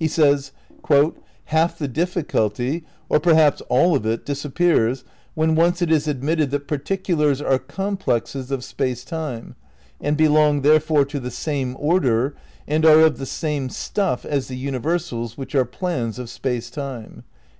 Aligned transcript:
He 0.00 0.08
says: 0.08 0.50
"Half 1.44 1.78
the 1.78 1.86
difficulty, 1.86 2.84
or 3.08 3.20
perhaps 3.20 3.60
all 3.68 3.94
of 3.94 4.04
it 4.04 4.26
disappears 4.26 5.04
when 5.36 5.54
once 5.54 5.80
it 5.80 5.92
is 5.92 6.08
admitted 6.08 6.50
that 6.50 6.66
particulars 6.66 7.40
are 7.40 7.60
complexes 7.60 8.50
of 8.50 8.64
Space 8.64 9.04
Time 9.04 9.54
and 10.00 10.16
belong 10.16 10.62
therefore 10.62 11.04
to 11.04 11.20
the 11.20 11.30
same 11.30 11.76
order 11.78 12.34
and 12.66 12.84
are 12.84 12.98
of 12.98 13.18
the 13.18 13.26
same 13.26 13.68
stuff 13.68 14.24
as 14.24 14.48
the 14.48 14.56
universals 14.56 15.38
which 15.38 15.54
are 15.54 15.64
plans 15.64 16.18
of 16.18 16.28
"Space 16.30 16.68
Time." 16.68 17.22